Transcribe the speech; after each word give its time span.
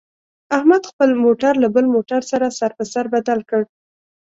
احمد 0.57 0.83
خپل 0.91 1.09
موټر 1.23 1.53
له 1.63 1.67
بل 1.75 1.85
موټر 1.95 2.21
سره 2.31 2.47
سر 2.59 2.71
په 2.77 2.83
سر 2.93 3.05
بدل 3.13 3.39
کړ. 3.49 3.61